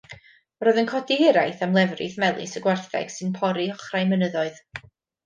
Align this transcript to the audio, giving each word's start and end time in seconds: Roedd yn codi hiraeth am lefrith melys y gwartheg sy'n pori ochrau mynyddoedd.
Roedd 0.67 0.77
yn 0.81 0.87
codi 0.91 1.17
hiraeth 1.19 1.61
am 1.67 1.77
lefrith 1.79 2.15
melys 2.23 2.55
y 2.61 2.63
gwartheg 2.63 3.13
sy'n 3.17 3.37
pori 3.37 3.67
ochrau 3.75 4.09
mynyddoedd. 4.15 4.63